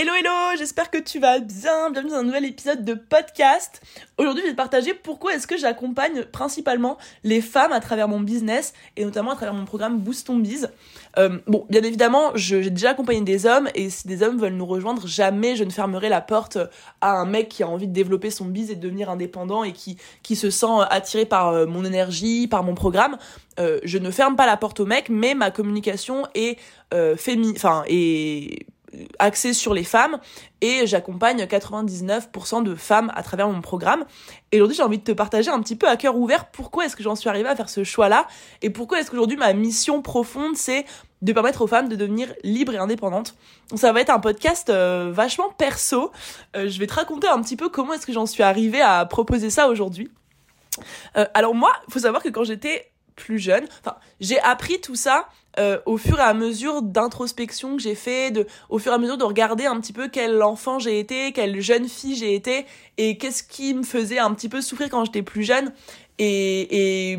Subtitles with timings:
[0.00, 1.90] Hello hello, j'espère que tu vas bien.
[1.90, 3.82] Bienvenue dans un nouvel épisode de podcast.
[4.16, 8.20] Aujourd'hui, je vais te partager pourquoi est-ce que j'accompagne principalement les femmes à travers mon
[8.20, 10.70] business et notamment à travers mon programme Boost ton Biz.
[11.18, 14.66] Euh, bon, bien évidemment, j'ai déjà accompagné des hommes et si des hommes veulent nous
[14.66, 16.58] rejoindre, jamais je ne fermerai la porte
[17.00, 19.72] à un mec qui a envie de développer son biz et de devenir indépendant et
[19.72, 23.18] qui qui se sent attiré par euh, mon énergie, par mon programme.
[23.58, 26.56] Euh, je ne ferme pas la porte au mec, mais ma communication est
[26.94, 27.16] euh,
[27.56, 28.67] enfin est
[29.18, 30.18] axée sur les femmes
[30.60, 34.04] et j'accompagne 99% de femmes à travers mon programme.
[34.52, 36.96] Et aujourd'hui, j'ai envie de te partager un petit peu à cœur ouvert pourquoi est-ce
[36.96, 38.26] que j'en suis arrivée à faire ce choix-là
[38.62, 40.84] et pourquoi est-ce qu'aujourd'hui ma mission profonde c'est
[41.22, 43.34] de permettre aux femmes de devenir libres et indépendantes.
[43.70, 46.12] Donc ça va être un podcast euh, vachement perso.
[46.56, 49.04] Euh, je vais te raconter un petit peu comment est-ce que j'en suis arrivée à
[49.04, 50.10] proposer ça aujourd'hui.
[51.16, 53.64] Euh, alors moi, faut savoir que quand j'étais plus jeune.
[53.80, 58.30] Enfin, j'ai appris tout ça euh, au fur et à mesure d'introspection que j'ai fait,
[58.30, 61.32] de, au fur et à mesure de regarder un petit peu quel enfant j'ai été,
[61.32, 62.64] quelle jeune fille j'ai été,
[62.96, 65.72] et qu'est-ce qui me faisait un petit peu souffrir quand j'étais plus jeune.
[66.18, 67.18] Et, et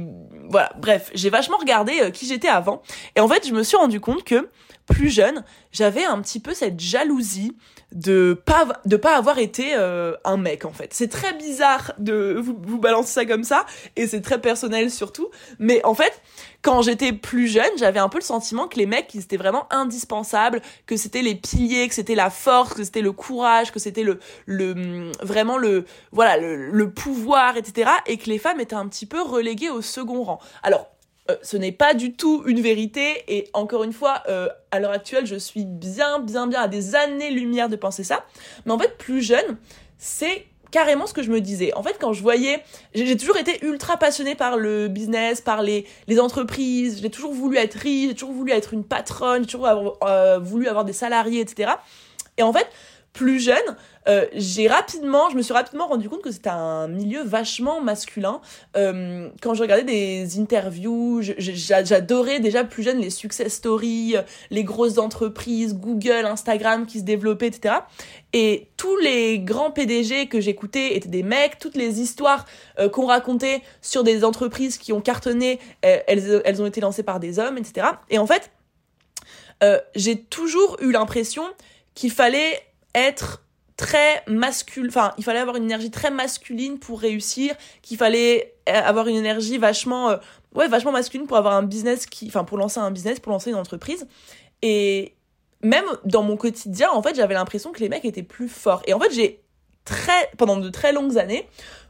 [0.50, 2.82] voilà, bref, j'ai vachement regardé euh, qui j'étais avant.
[3.16, 4.50] Et en fait, je me suis rendu compte que
[4.90, 7.56] plus jeune, j'avais un petit peu cette jalousie
[7.92, 10.94] de pas de pas avoir été euh, un mec en fait.
[10.94, 13.66] C'est très bizarre de vous, balancer ça comme ça
[13.96, 16.22] et c'est très personnel surtout, mais en fait,
[16.62, 19.72] quand j'étais plus jeune, j'avais un peu le sentiment que les mecs ils étaient vraiment
[19.72, 24.04] indispensables, que c'était les piliers, que c'était la force, que c'était le courage, que c'était
[24.04, 29.06] le le vraiment le voilà le pouvoir etc et que les femmes étaient un petit
[29.06, 30.40] peu reléguées au second rang.
[30.64, 30.88] Alors
[31.30, 34.92] euh, ce n'est pas du tout une vérité et encore une fois, euh, à l'heure
[34.92, 38.26] actuelle, je suis bien, bien, bien à des années-lumière de penser ça.
[38.66, 39.58] Mais en fait, plus jeune,
[39.98, 41.74] c'est carrément ce que je me disais.
[41.74, 42.64] En fait, quand je voyais,
[42.94, 47.02] j'ai toujours été ultra passionnée par le business, par les, les entreprises.
[47.02, 50.68] J'ai toujours voulu être riche, j'ai toujours voulu être une patronne, j'ai toujours euh, voulu
[50.68, 51.72] avoir des salariés, etc.
[52.38, 52.68] Et en fait,
[53.14, 53.76] plus jeune,
[54.08, 58.42] euh, j'ai rapidement, je me suis rapidement rendu compte que c'était un milieu vachement masculin.
[58.78, 64.16] Euh, quand je regardais des interviews, j'adorais déjà plus jeune les success stories,
[64.52, 67.76] les grosses entreprises, Google, Instagram qui se développaient, etc.
[68.34, 72.46] Et tous les grands PDG que j'écoutais étaient des mecs, toutes les histoires
[72.80, 77.20] euh, qu'on racontait sur des entreprises qui ont cartonné, elles, elles ont été lancées par
[77.20, 77.88] des hommes, etc.
[78.10, 78.52] Et en fait,
[79.94, 81.44] j'ai toujours eu l'impression
[81.96, 82.58] qu'il fallait
[82.96, 83.44] être
[83.78, 88.74] très masculin, enfin, il fallait avoir une énergie très masculine pour réussir, qu'il fallait euh,
[88.74, 90.18] avoir une énergie vachement, euh,
[90.54, 93.52] ouais, vachement masculine pour avoir un business qui, enfin, pour lancer un business, pour lancer
[93.52, 94.06] une entreprise.
[94.62, 95.16] Et
[95.62, 98.82] même dans mon quotidien, en fait, j'avais l'impression que les mecs étaient plus forts.
[98.86, 99.42] Et en fait, j'ai
[99.86, 101.48] très, pendant de très longues années,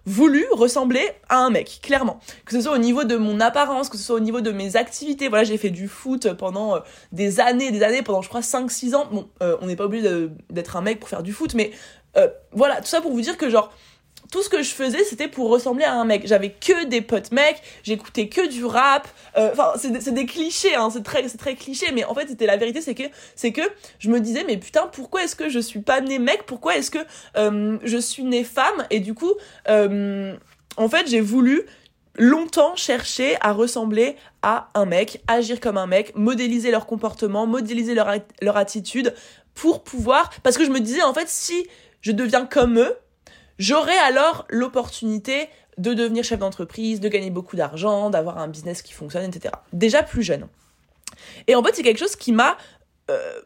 [0.09, 2.19] voulu ressembler à un mec, clairement.
[2.45, 4.75] Que ce soit au niveau de mon apparence, que ce soit au niveau de mes
[4.75, 5.29] activités.
[5.29, 6.79] Voilà, j'ai fait du foot pendant euh,
[7.11, 9.07] des années, des années, pendant je crois 5-6 ans.
[9.11, 11.71] Bon, euh, on n'est pas obligé d'être un mec pour faire du foot, mais
[12.17, 13.71] euh, voilà, tout ça pour vous dire que genre,
[14.31, 16.27] tout ce que je faisais, c'était pour ressembler à un mec.
[16.27, 19.07] J'avais que des potes mecs, j'écoutais que du rap.
[19.37, 22.45] Euh, enfin, c'est des, clichés, hein, c'est très, c'est très cliché, mais en fait, c'était
[22.45, 23.03] la vérité, c'est que,
[23.35, 23.61] c'est que
[23.97, 26.43] je me disais, mais putain, pourquoi est-ce que je suis pas née mec?
[26.45, 26.99] Pourquoi est-ce que
[27.37, 28.85] euh, je suis née femme?
[28.91, 29.33] Et du coup,
[29.67, 30.35] euh,
[30.77, 31.63] en fait, j'ai voulu
[32.15, 37.95] longtemps chercher à ressembler à un mec, agir comme un mec, modéliser leur comportement, modéliser
[37.95, 39.13] leur, leur attitude
[39.55, 41.67] pour pouvoir, parce que je me disais, en fait, si
[42.01, 42.95] je deviens comme eux,
[43.59, 48.93] J'aurai alors l'opportunité de devenir chef d'entreprise, de gagner beaucoup d'argent, d'avoir un business qui
[48.93, 49.53] fonctionne, etc.
[49.73, 50.47] Déjà plus jeune.
[51.47, 52.57] Et en fait, c'est quelque chose qui m'a
[53.11, 53.41] euh,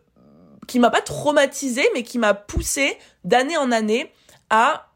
[0.68, 4.12] qui m'a pas traumatisé, mais qui m'a poussé d'année en année
[4.50, 4.90] à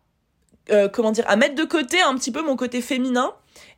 [0.70, 3.34] euh, comment dire, à mettre de côté un petit peu mon côté féminin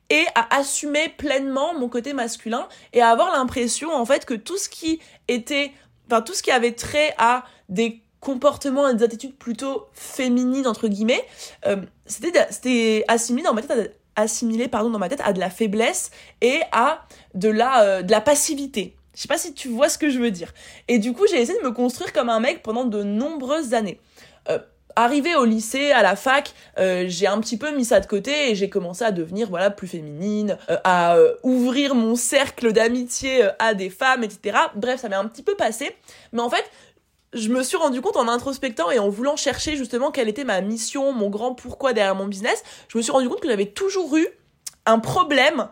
[0.10, 4.58] et à assumer pleinement mon côté masculin et à avoir l'impression en fait que tout
[4.58, 5.72] ce qui était,
[6.08, 10.88] enfin tout ce qui avait trait à des comportements et des attitudes plutôt féminines entre
[10.88, 11.24] guillemets
[11.66, 15.40] euh, c'était c'était assimilé dans ma tête à, assimilé pardon dans ma tête à de
[15.40, 18.96] la faiblesse et à de la euh, de la passivité.
[19.16, 20.54] Je sais pas si tu vois ce que je veux dire.
[20.88, 24.00] Et du coup j'ai essayé de me construire comme un mec pendant de nombreuses années.
[24.50, 24.60] Euh,
[24.96, 28.56] arrivé au lycée, à la fac, j'ai un petit peu mis ça de côté et
[28.56, 34.26] j'ai commencé à devenir voilà plus féminine, à ouvrir mon cercle d'amitié à des femmes,
[34.26, 34.58] etc.
[34.76, 35.96] Bref, ça m'est un petit peu passé,
[36.34, 36.66] mais en fait,
[37.34, 40.62] je me suis rendu compte en introspectant et en voulant chercher justement quelle était ma
[40.62, 44.16] mission, mon grand pourquoi derrière mon business, je me suis rendu compte que j'avais toujours
[44.18, 44.28] eu
[44.86, 45.68] un problème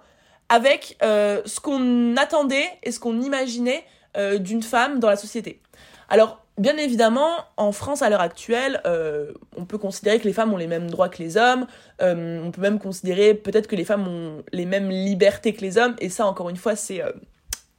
[0.50, 3.84] avec euh, ce qu'on attendait et ce qu'on imaginait
[4.18, 5.62] euh, d'une femme dans la société.
[6.10, 10.54] Alors, bien évidemment, en France à l'heure actuelle, euh, on peut considérer que les femmes
[10.54, 11.68] ont les mêmes droits que les hommes,
[12.00, 15.96] on peut même considérer peut-être que les femmes ont les mêmes libertés que les hommes,
[16.00, 17.02] et ça, encore une fois, c'est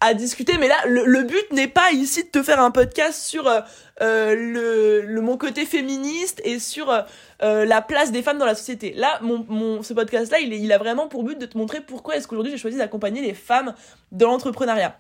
[0.01, 0.59] à discuter.
[0.59, 3.61] Mais là, le, but n'est pas ici de te faire un podcast sur euh,
[4.01, 8.93] euh, le, mon côté féministe et sur euh, la place des femmes dans la société.
[8.95, 12.17] Là, mon, mon ce podcast-là, il, il a vraiment pour but de te montrer pourquoi
[12.17, 13.75] est-ce qu'aujourd'hui j'ai choisi d'accompagner les femmes
[14.13, 14.97] dans l'entrepreneuriat.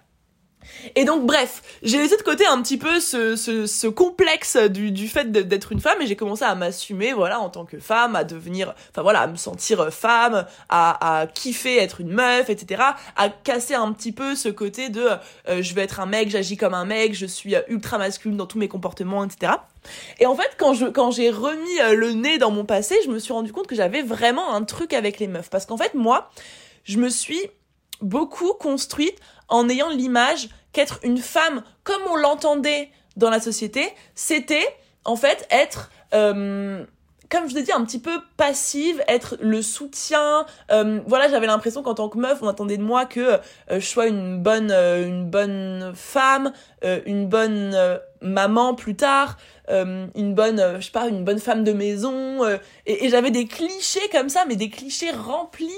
[0.96, 4.90] Et donc bref, j'ai laissé de côté un petit peu ce, ce, ce complexe du,
[4.90, 8.16] du fait d'être une femme et j'ai commencé à m'assumer voilà en tant que femme,
[8.16, 12.82] à devenir, enfin voilà, à me sentir femme, à, à kiffer être une meuf, etc.
[13.16, 15.08] À casser un petit peu ce côté de
[15.48, 18.46] euh, je veux être un mec, j'agis comme un mec, je suis ultra masculine dans
[18.46, 19.52] tous mes comportements, etc.
[20.18, 23.18] Et en fait, quand quand j'ai remis euh, le nez dans mon passé, je me
[23.18, 26.30] suis rendu compte que j'avais vraiment un truc avec les meufs parce qu'en fait moi,
[26.84, 27.40] je me suis
[28.00, 34.66] beaucoup construite en ayant l'image qu'être une femme comme on l'entendait dans la société, c'était
[35.04, 36.84] en fait être euh,
[37.30, 40.46] comme je ai dit, un petit peu passive, être le soutien.
[40.70, 43.38] Euh, voilà, j'avais l'impression qu'en tant que meuf, on attendait de moi que euh,
[43.70, 46.52] je sois une bonne femme,
[46.82, 47.76] une bonne
[48.20, 49.36] maman plus tard,
[49.70, 52.44] euh, une bonne, euh, je sais pas, une bonne femme de maison.
[52.44, 52.56] Euh,
[52.86, 55.68] et, j'avais des clichés comme ça, mais des clichés remplis,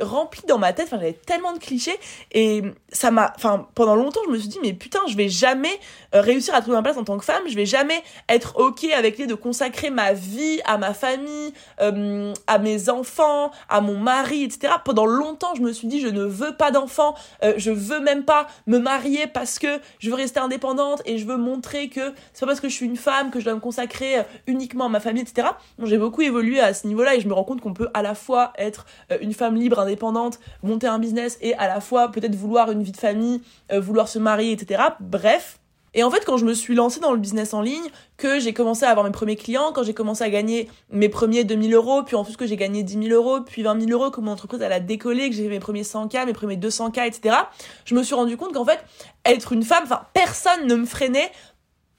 [0.00, 0.86] remplis dans ma tête.
[0.86, 1.96] Enfin, j'avais tellement de clichés
[2.32, 5.78] et ça m'a, enfin, pendant longtemps, je me suis dit, mais putain, je vais jamais
[6.12, 7.42] réussir à trouver ma place en tant que femme.
[7.46, 12.58] Je vais jamais être ok avec l'idée de consacrer ma vie à ma famille, à
[12.58, 14.74] mes enfants, à mon mari, etc.
[14.84, 17.14] Pendant longtemps, je me suis dit, je ne veux pas d'enfants,
[17.56, 21.36] je veux même pas me marier parce que je veux rester indépendante et je veux
[21.36, 24.18] montrer que c'est pas parce que je suis une femme que je dois me consacrer
[24.18, 25.48] euh, uniquement à ma famille, etc.
[25.82, 28.14] J'ai beaucoup évolué à ce niveau-là et je me rends compte qu'on peut à la
[28.14, 32.34] fois être euh, une femme libre, indépendante, monter un business et à la fois peut-être
[32.34, 34.82] vouloir une vie de famille, euh, vouloir se marier, etc.
[35.00, 35.59] Bref,
[35.94, 38.52] et en fait, quand je me suis lancée dans le business en ligne, que j'ai
[38.52, 42.02] commencé à avoir mes premiers clients, quand j'ai commencé à gagner mes premiers 2000 euros,
[42.02, 44.32] puis en plus que j'ai gagné 10 000 euros, puis 20 000 euros, que mon
[44.32, 47.36] entreprise elle a décollé, que j'ai fait mes premiers 100K, mes premiers 200K, etc.,
[47.84, 48.80] je me suis rendu compte qu'en fait,
[49.24, 51.30] être une femme, enfin, personne ne me freinait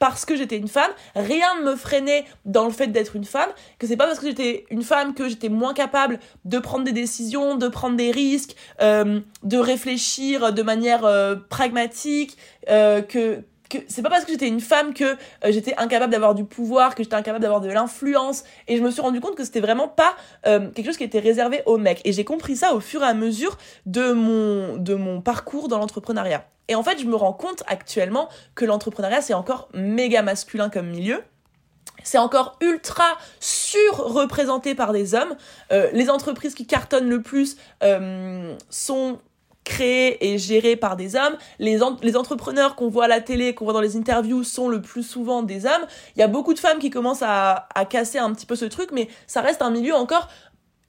[0.02, 3.52] parce que j'étais une femme, rien ne me freinait dans le fait d'être une femme,
[3.78, 6.92] que c'est pas parce que j'étais une femme que j'étais moins capable de prendre des
[6.92, 12.36] décisions, de prendre des risques, euh, de réfléchir de manière euh, pragmatique,
[12.68, 13.44] euh, que
[13.88, 17.16] c'est pas parce que j'étais une femme que j'étais incapable d'avoir du pouvoir, que j'étais
[17.16, 18.44] incapable d'avoir de l'influence.
[18.68, 21.62] Et je me suis rendu compte que c'était vraiment pas quelque chose qui était réservé
[21.66, 22.02] aux mecs.
[22.06, 26.46] Et j'ai compris ça au fur et à mesure de mon, parcours dans l'entrepreneuriat.
[26.68, 30.88] Et en fait, je me rends compte actuellement que l'entrepreneuriat, c'est encore méga masculin comme
[30.88, 31.22] milieu.
[32.04, 35.36] C'est encore ultra surreprésenté par des hommes.
[35.72, 39.20] Euh, les entreprises qui cartonnent le plus euh, sont
[39.63, 41.38] créées et gérées par des hommes.
[41.60, 44.81] Les, les entrepreneurs qu'on voit à la télé, qu'on voit dans les interviews, sont le
[44.81, 45.86] plus souvent des hommes.
[46.16, 48.66] Il y a beaucoup de femmes qui commencent à, à casser un petit peu ce
[48.66, 50.28] truc, mais ça reste un milieu encore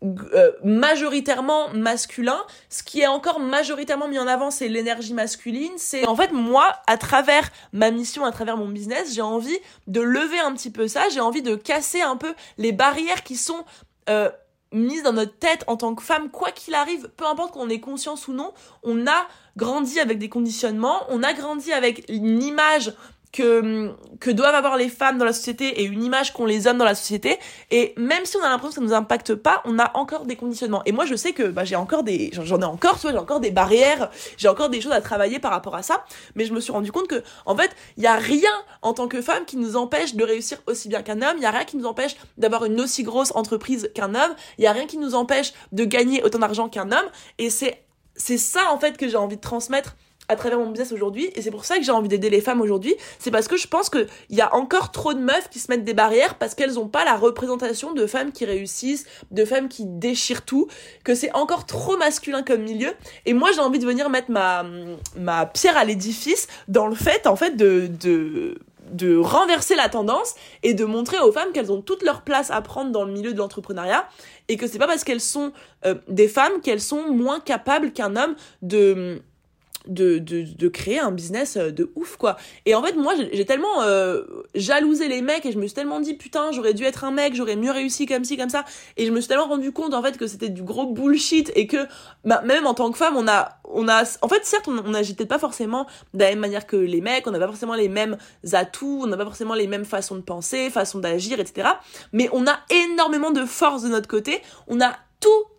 [0.04, 2.40] euh, majoritairement masculin.
[2.68, 5.70] Ce qui est encore majoritairement mis en avant, c'est l'énergie masculine.
[5.76, 10.00] C'est en fait moi, à travers ma mission, à travers mon business, j'ai envie de
[10.00, 11.08] lever un petit peu ça.
[11.10, 13.64] J'ai envie de casser un peu les barrières qui sont
[14.08, 14.28] euh,
[14.72, 17.80] mises dans notre tête en tant que femme, quoi qu'il arrive, peu importe qu'on ait
[17.80, 18.52] conscience ou non,
[18.82, 19.26] on a
[19.56, 22.94] grandi avec des conditionnements, on a grandi avec une image
[23.32, 26.76] que, que doivent avoir les femmes dans la société et une image qu'ont les hommes
[26.76, 27.38] dans la société.
[27.70, 30.36] Et même si on a l'impression que ça nous impacte pas, on a encore des
[30.36, 30.82] conditionnements.
[30.84, 33.40] Et moi, je sais que bah, j'ai encore des, j'en ai encore, soit j'ai encore
[33.40, 36.04] des barrières, j'ai encore des choses à travailler par rapport à ça.
[36.34, 38.50] Mais je me suis rendu compte que, en fait, il y a rien
[38.82, 41.36] en tant que femme qui nous empêche de réussir aussi bien qu'un homme.
[41.38, 44.34] Il y a rien qui nous empêche d'avoir une aussi grosse entreprise qu'un homme.
[44.58, 47.08] Il y a rien qui nous empêche de gagner autant d'argent qu'un homme.
[47.38, 47.82] Et c'est,
[48.14, 49.96] c'est ça, en fait, que j'ai envie de transmettre
[50.28, 52.60] à travers mon business aujourd'hui et c'est pour ça que j'ai envie d'aider les femmes
[52.60, 55.70] aujourd'hui c'est parce que je pense qu'il y a encore trop de meufs qui se
[55.70, 59.68] mettent des barrières parce qu'elles n'ont pas la représentation de femmes qui réussissent de femmes
[59.68, 60.68] qui déchirent tout
[61.04, 62.92] que c'est encore trop masculin comme milieu.
[63.26, 64.64] Et moi j'ai envie de venir mettre ma,
[65.16, 68.58] ma pierre à l'édifice dans le fait en fait de, de
[68.90, 72.60] de renverser la tendance et de montrer aux femmes qu'elles ont toute leur place à
[72.60, 74.06] prendre dans le milieu de l'entrepreneuriat
[74.48, 75.52] et que c'est pas parce qu'elles sont
[75.86, 79.22] euh, des femmes qu'elles sont moins capables qu'un homme de
[79.86, 82.36] de, de, de, créer un business euh, de ouf quoi.
[82.66, 84.22] Et en fait moi j'ai tellement euh,
[84.54, 87.34] jalousé les mecs et je me suis tellement dit putain j'aurais dû être un mec
[87.34, 88.64] j'aurais mieux réussi comme ci comme ça.
[88.96, 91.66] Et je me suis tellement rendu compte en fait que c'était du gros bullshit et
[91.66, 91.86] que
[92.24, 94.94] bah, même en tant que femme on a on a en fait certes on, on
[94.94, 97.74] agit peut-être pas forcément de la même manière que les mecs on n'a pas forcément
[97.74, 98.16] les mêmes
[98.52, 101.68] atouts on n'a pas forcément les mêmes façons de penser façons d'agir etc
[102.12, 104.96] mais on a énormément de force de notre côté on a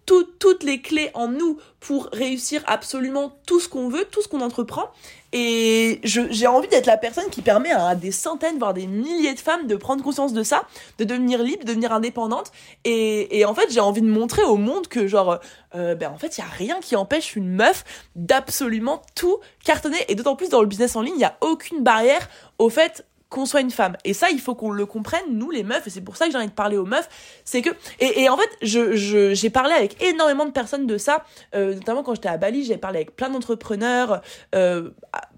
[0.05, 4.27] tout, toutes les clés en nous pour réussir absolument tout ce qu'on veut, tout ce
[4.27, 4.89] qu'on entreprend.
[5.31, 9.39] Et j'ai envie d'être la personne qui permet à des centaines, voire des milliers de
[9.39, 10.63] femmes de prendre conscience de ça,
[10.99, 12.51] de devenir libre, de devenir indépendante.
[12.83, 15.39] Et, en fait, j'ai envie de montrer au monde que, genre,
[15.73, 17.83] euh, ben en fait, il y a rien qui empêche une meuf
[18.15, 20.05] d'absolument tout cartonner.
[20.07, 22.29] Et d'autant plus dans le business en ligne, il n'y a aucune barrière
[22.59, 23.97] au fait qu'on soit une femme.
[24.05, 26.31] Et ça, il faut qu'on le comprenne, nous les meufs, et c'est pour ça que
[26.31, 27.09] j'ai envie de parler aux meufs,
[27.43, 27.71] c'est que...
[27.99, 31.23] Et, en fait, j'ai parlé avec énormément de personnes de ça,
[31.55, 34.21] euh, notamment quand j'étais à Bali, j'ai parlé avec plein d'entrepreneurs
[34.53, 34.91] euh,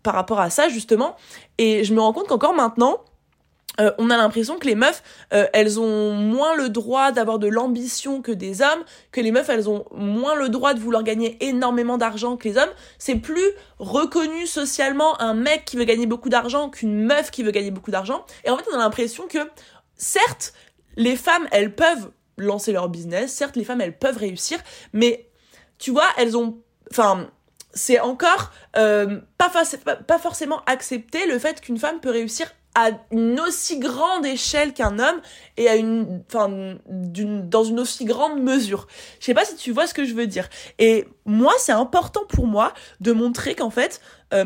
[0.04, 1.16] par rapport à ça, justement,
[1.58, 3.00] et je me rends compte qu'encore maintenant,
[3.80, 5.04] euh, on a l'impression que les meufs,
[5.34, 9.50] euh, elles ont moins le droit d'avoir de l'ambition que des hommes, que les meufs,
[9.50, 12.70] elles ont moins le droit de vouloir gagner énormément d'argent que les hommes.
[12.98, 17.52] C'est plus reconnu socialement un mec qui veut gagner beaucoup d'argent qu'une meuf qui veut
[17.52, 18.26] gagner beaucoup d'argent.
[18.44, 19.40] Et en fait, on a l'impression que,
[19.98, 20.54] certes,
[20.96, 24.60] les femmes, elles peuvent lancer leur business, certes, les femmes, elles peuvent réussir,
[24.94, 25.30] mais
[25.78, 26.58] tu vois, elles ont...
[26.92, 27.28] Enfin,
[27.74, 29.52] c'est encore euh, pas,
[30.08, 35.00] pas forcément accepté le fait qu'une femme peut réussir à une aussi grande échelle qu'un
[35.00, 35.22] homme
[35.58, 38.88] et à une enfin d'une dans une aussi grande mesure.
[39.20, 40.50] Je sais pas si tu vois ce que je veux dire.
[40.78, 44.02] Et moi, c'est important pour moi de montrer qu'en fait
[44.34, 44.46] euh,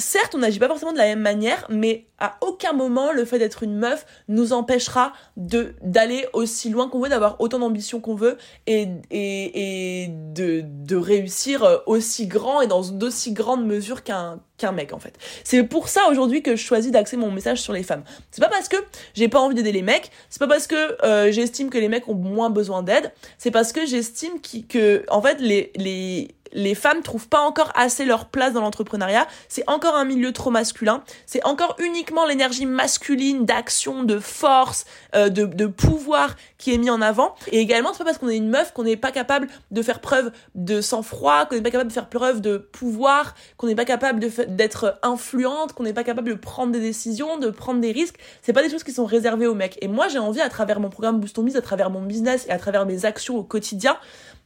[0.00, 3.38] certes, on n'agit pas forcément de la même manière, mais à aucun moment le fait
[3.38, 8.14] d'être une meuf nous empêchera de d'aller aussi loin qu'on veut, d'avoir autant d'ambition qu'on
[8.14, 14.72] veut et, et, de, de réussir aussi grand et dans d'aussi grande mesure qu'un qu'un
[14.72, 15.14] mec en fait.
[15.44, 18.04] C'est pour ça aujourd'hui que je choisis d'axer mon message sur les femmes.
[18.30, 18.76] C'est pas parce que
[19.14, 22.08] j'ai pas envie d'aider les mecs, c'est pas parce que euh, j'estime que les mecs
[22.08, 27.02] ont moins besoin d'aide, c'est parce que j'estime que en fait les les les femmes
[27.02, 29.26] trouvent pas encore assez leur place dans l'entrepreneuriat.
[29.48, 31.02] C'est encore un milieu trop masculin.
[31.26, 36.90] C'est encore uniquement l'énergie masculine d'action, de force, euh, de, de, pouvoir qui est mis
[36.90, 37.34] en avant.
[37.52, 40.00] Et également, c'est pas parce qu'on est une meuf qu'on n'est pas capable de faire
[40.00, 43.84] preuve de sang-froid, qu'on n'est pas capable de faire preuve de pouvoir, qu'on n'est pas
[43.84, 48.16] capable d'être influente, qu'on n'est pas capable de prendre des décisions, de prendre des risques.
[48.42, 49.78] C'est pas des choses qui sont réservées aux mecs.
[49.82, 52.50] Et moi, j'ai envie, à travers mon programme Boost on à travers mon business et
[52.50, 53.96] à travers mes actions au quotidien,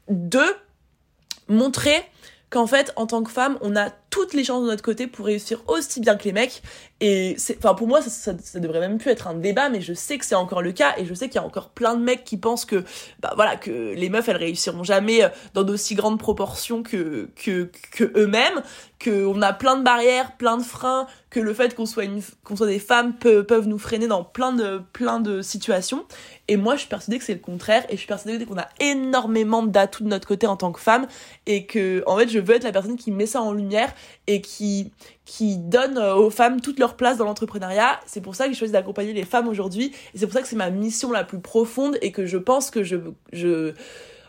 [0.08, 0.42] de
[1.48, 2.04] montrer
[2.50, 5.26] qu'en fait, en tant que femme, on a toutes les chances de notre côté pour
[5.26, 6.62] réussir aussi bien que les mecs.
[7.00, 10.18] Et enfin, pour moi, ça, ça, devrait même plus être un débat, mais je sais
[10.18, 12.22] que c'est encore le cas, et je sais qu'il y a encore plein de mecs
[12.22, 12.84] qui pensent que,
[13.18, 17.68] bah voilà, que les meufs, elles réussiront jamais euh, dans d'aussi grandes proportions que, que,
[17.90, 18.62] que eux-mêmes,
[19.04, 22.04] qu'on a plein de barrières, plein de freins, que le fait qu'on soit
[22.44, 26.06] qu'on soit des femmes peuvent nous freiner dans plein de, plein de situations.
[26.46, 28.68] Et moi, je suis persuadée que c'est le contraire, et je suis persuadée qu'on a
[28.80, 31.06] énormément d'atouts de notre côté en tant que femme,
[31.46, 33.92] et que, en fait, je veux être la personne qui met ça en lumière,
[34.26, 34.92] et qui,
[35.24, 38.00] qui donne euh, aux femmes toute leur place dans l'entrepreneuriat.
[38.06, 40.48] C'est pour ça que j'ai choisi d'accompagner les femmes aujourd'hui et c'est pour ça que
[40.48, 42.96] c'est ma mission la plus profonde et que je pense que je,
[43.32, 43.72] je,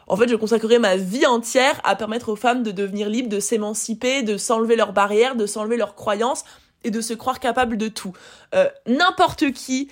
[0.08, 3.40] en fait, je consacrerai ma vie entière à permettre aux femmes de devenir libres, de
[3.40, 6.44] s'émanciper, de s'enlever leurs barrières, de s'enlever leurs croyances
[6.84, 8.14] et de se croire capable de tout.
[8.54, 9.90] Euh, N'importe qui,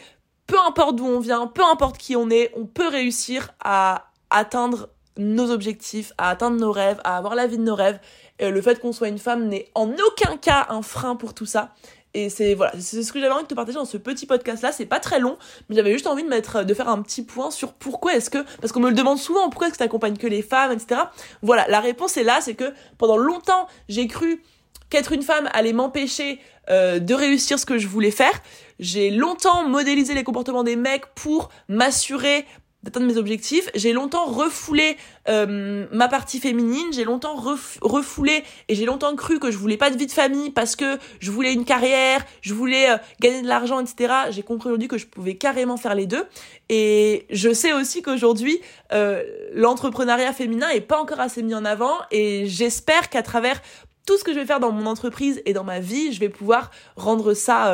[0.48, 4.90] peu importe d'où on vient, peu importe qui on est, on peut réussir à atteindre
[5.17, 8.00] nos objectifs, à atteindre nos rêves, à avoir la vie de nos rêves.
[8.39, 11.46] Et le fait qu'on soit une femme n'est en aucun cas un frein pour tout
[11.46, 11.74] ça.
[12.15, 14.62] Et c'est voilà, c'est ce que j'avais envie de te partager dans ce petit podcast
[14.62, 17.24] là, c'est pas très long, mais j'avais juste envie de mettre de faire un petit
[17.24, 20.17] point sur pourquoi est-ce que parce qu'on me le demande souvent pourquoi est-ce que t'accompagnes
[20.17, 21.01] que les femmes, etc.
[21.41, 24.43] Voilà, la réponse est là, c'est que pendant longtemps, j'ai cru
[24.91, 26.39] qu'être une femme allait m'empêcher
[26.70, 28.34] euh, de réussir ce que je voulais faire.
[28.79, 32.46] J'ai longtemps modélisé les comportements des mecs pour m'assurer
[32.84, 33.70] d'atteindre mes objectifs.
[33.75, 34.98] J'ai longtemps refoulé
[35.30, 39.90] euh, ma partie féminine, j'ai longtemps refoulé et j'ai longtemps cru que je voulais pas
[39.90, 43.48] de vie de famille parce que je voulais une carrière, je voulais euh, gagner de
[43.48, 44.13] l'argent, etc.
[44.32, 46.25] J'ai compris aujourd'hui que je pouvais carrément faire les deux.
[46.70, 48.60] Et je sais aussi qu'aujourd'hui,
[48.92, 49.24] euh,
[49.54, 53.62] l'entrepreneuriat féminin est pas encore assez mis en avant et j'espère qu'à travers
[54.06, 56.28] tout ce que je vais faire dans mon entreprise et dans ma vie, je vais
[56.28, 57.74] pouvoir rendre ça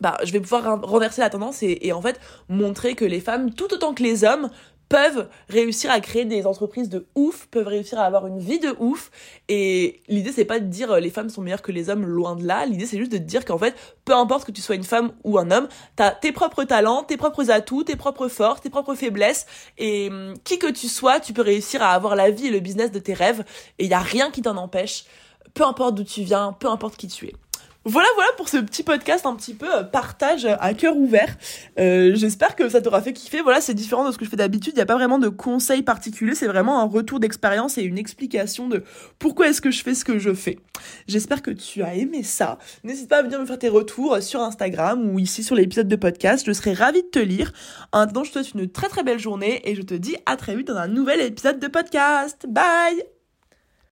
[0.00, 3.72] bah, je vais pouvoir renverser la tendance et, en fait montrer que les femmes, tout
[3.72, 4.50] autant que les hommes,
[4.90, 8.74] peuvent réussir à créer des entreprises de ouf, peuvent réussir à avoir une vie de
[8.80, 9.12] ouf.
[9.48, 12.34] Et l'idée, c'est pas de dire euh, les femmes sont meilleures que les hommes, loin
[12.34, 12.66] de là.
[12.66, 15.38] L'idée, c'est juste de dire qu'en fait, peu importe que tu sois une femme ou
[15.38, 19.46] un homme, t'as tes propres talents, tes propres atouts, tes propres forces, tes propres faiblesses.
[19.78, 22.58] Et hum, qui que tu sois, tu peux réussir à avoir la vie et le
[22.58, 23.44] business de tes rêves.
[23.78, 25.04] Et il y a rien qui t'en empêche.
[25.54, 27.34] Peu importe d'où tu viens, peu importe qui tu es.
[27.86, 31.34] Voilà, voilà pour ce petit podcast un petit peu euh, partage à cœur ouvert.
[31.78, 33.40] Euh, J'espère que ça t'aura fait kiffer.
[33.40, 34.74] Voilà, c'est différent de ce que je fais d'habitude.
[34.74, 36.34] Il n'y a pas vraiment de conseils particuliers.
[36.34, 38.84] C'est vraiment un retour d'expérience et une explication de
[39.18, 40.58] pourquoi est-ce que je fais ce que je fais.
[41.08, 42.58] J'espère que tu as aimé ça.
[42.84, 45.96] N'hésite pas à venir me faire tes retours sur Instagram ou ici sur l'épisode de
[45.96, 46.44] podcast.
[46.46, 47.50] Je serai ravie de te lire.
[47.92, 50.36] En attendant, je te souhaite une très très belle journée et je te dis à
[50.36, 52.46] très vite dans un nouvel épisode de podcast.
[52.46, 53.19] Bye